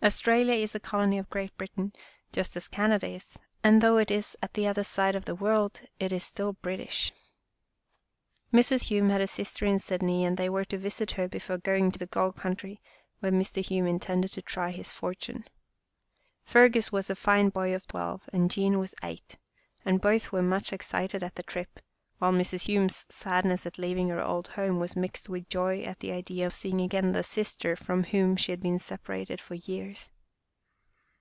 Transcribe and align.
Australia 0.00 0.52
is 0.54 0.76
a 0.76 0.80
colony 0.80 1.18
of 1.18 1.28
Great 1.28 1.54
Britain 1.58 1.92
just 2.32 2.56
as 2.56 2.68
Canada 2.68 3.08
is, 3.08 3.36
and 3.64 3.82
though 3.82 3.96
it 3.98 4.12
is 4.12 4.36
at 4.40 4.54
the 4.54 4.64
other 4.64 4.84
side 4.84 5.16
of 5.16 5.24
the 5.24 5.34
world, 5.34 5.80
still 6.18 6.50
it 6.52 6.56
is 6.56 6.56
British. 6.62 7.10
4 8.52 8.52
Our 8.52 8.56
Little 8.56 8.58
Australian 8.58 8.58
Cousin 8.58 8.78
Mrs. 8.78 8.88
Hume 8.88 9.08
had 9.10 9.20
a 9.20 9.26
sister 9.26 9.66
in 9.66 9.78
Sydney 9.80 10.24
and 10.24 10.36
they 10.36 10.48
were 10.48 10.64
to 10.66 10.78
visit 10.78 11.10
her 11.10 11.28
before 11.28 11.58
going 11.58 11.90
to 11.90 11.98
the 11.98 12.06
Gold 12.06 12.36
Coun 12.36 12.54
try, 12.54 12.78
where 13.18 13.32
Mr. 13.32 13.62
Hume 13.62 13.88
intended 13.88 14.30
to 14.34 14.40
try 14.40 14.70
his 14.70 14.92
for 14.92 15.14
tune. 15.14 15.44
Fergus 16.44 16.92
was 16.92 17.10
a 17.10 17.16
fine 17.16 17.48
boy 17.48 17.74
of 17.74 17.84
twelve 17.88 18.22
and 18.32 18.52
Jean 18.52 18.78
was 18.78 18.94
eight, 19.02 19.36
and 19.84 20.00
both 20.00 20.30
were 20.30 20.42
much 20.42 20.72
excited 20.72 21.24
at 21.24 21.34
the 21.34 21.42
trip, 21.42 21.80
while 22.20 22.32
Mrs. 22.32 22.66
Hume's 22.66 23.06
sadness 23.08 23.64
at 23.64 23.78
leaving 23.78 24.08
her 24.08 24.20
old 24.20 24.48
home 24.48 24.80
was 24.80 24.96
mixed 24.96 25.28
with 25.28 25.48
joy 25.48 25.82
at 25.82 26.00
the 26.00 26.10
idea 26.10 26.46
of 26.46 26.52
seeing 26.52 26.80
again 26.80 27.12
the 27.12 27.22
sister 27.22 27.76
from 27.76 28.02
whom 28.02 28.34
she 28.34 28.50
had 28.50 28.60
been 28.60 28.80
sepa 28.80 29.06
rated 29.06 29.40
for 29.40 29.54
years. 29.54 30.10